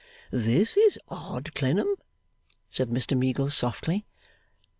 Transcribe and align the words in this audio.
'This 0.31 0.77
is 0.77 0.97
odd, 1.09 1.53
Clennam,' 1.53 1.93
said 2.71 2.89
Mr 2.89 3.15
Meagles, 3.15 3.53
softly. 3.53 4.03